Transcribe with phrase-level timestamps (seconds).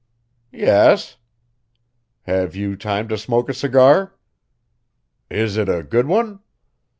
[0.51, 1.17] "Yes."
[2.23, 4.15] "Have you time to smoke a cigar?"
[5.29, 6.39] "Is it a good one?"